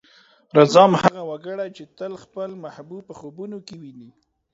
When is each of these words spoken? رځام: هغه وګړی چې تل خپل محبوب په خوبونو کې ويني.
رځام: 0.57 0.91
هغه 1.01 1.21
وګړی 1.29 1.67
چې 1.77 1.83
تل 1.97 2.13
خپل 2.23 2.49
محبوب 2.63 3.01
په 3.07 3.13
خوبونو 3.19 3.57
کې 3.67 3.75
ويني. 3.81 4.09